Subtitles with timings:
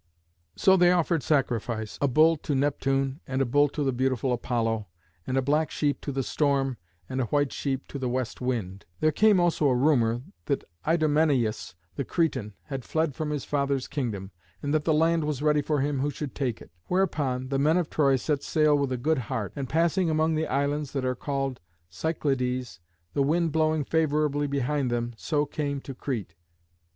[0.55, 4.87] So they offered sacrifice, a bull to Neptune and a bull to the beautiful Apollo,
[5.27, 6.77] and a black sheep to the Storm
[7.07, 8.87] and a white sheep to the West Wind.
[8.99, 14.31] There came also a rumour that Idomeneus the Cretan had fled from his father's kingdom,
[14.63, 16.71] and that the land was ready for him who should take it.
[16.87, 20.47] Whereupon the men of Troy set sail with a good heart, and passing among the
[20.47, 21.59] islands that are called
[21.91, 22.79] Cyclades,
[23.13, 26.33] the wind blowing favourably behind them, so came to Crete.